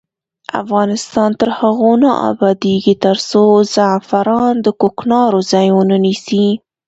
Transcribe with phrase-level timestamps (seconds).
[0.61, 6.47] افغانستان تر هغو نه ابادیږي، ترڅو زعفران د کوکنارو ځای ونه نیسي.